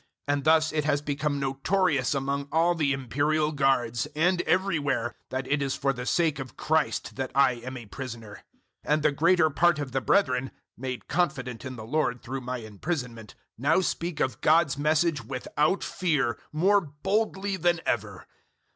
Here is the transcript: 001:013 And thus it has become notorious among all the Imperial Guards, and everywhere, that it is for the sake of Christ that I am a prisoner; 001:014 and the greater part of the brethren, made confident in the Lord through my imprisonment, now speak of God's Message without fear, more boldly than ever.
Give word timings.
001:013 0.27 0.33
And 0.33 0.43
thus 0.45 0.71
it 0.73 0.83
has 0.85 1.01
become 1.03 1.39
notorious 1.39 2.15
among 2.15 2.47
all 2.51 2.73
the 2.73 2.91
Imperial 2.91 3.51
Guards, 3.51 4.07
and 4.15 4.41
everywhere, 4.47 5.13
that 5.29 5.45
it 5.45 5.61
is 5.61 5.75
for 5.75 5.93
the 5.93 6.07
sake 6.07 6.39
of 6.39 6.57
Christ 6.57 7.17
that 7.17 7.29
I 7.35 7.61
am 7.63 7.77
a 7.77 7.85
prisoner; 7.85 8.37
001:014 8.87 8.93
and 8.93 9.03
the 9.03 9.11
greater 9.11 9.51
part 9.51 9.77
of 9.77 9.91
the 9.91 10.01
brethren, 10.01 10.49
made 10.75 11.07
confident 11.07 11.63
in 11.65 11.75
the 11.75 11.85
Lord 11.85 12.23
through 12.23 12.41
my 12.41 12.57
imprisonment, 12.57 13.35
now 13.59 13.79
speak 13.79 14.19
of 14.19 14.41
God's 14.41 14.75
Message 14.75 15.23
without 15.23 15.83
fear, 15.83 16.39
more 16.51 16.81
boldly 16.81 17.55
than 17.55 17.79
ever. 17.85 18.25